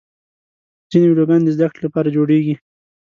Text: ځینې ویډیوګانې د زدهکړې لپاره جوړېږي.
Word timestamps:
ځینې 0.89 1.05
ویډیوګانې 1.07 1.45
د 1.45 1.49
زدهکړې 1.55 1.81
لپاره 1.85 2.13
جوړېږي. 2.15 2.55